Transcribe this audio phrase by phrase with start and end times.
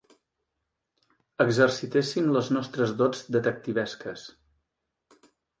[1.45, 4.29] Exercitéssim les nostres dots detectivesques.